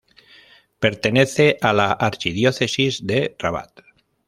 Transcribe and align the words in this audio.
Pertenece 0.79 1.59
a 1.61 1.73
la 1.73 1.91
archidiócesis 1.91 3.05
de 3.05 3.35
Rabat. 3.37 3.81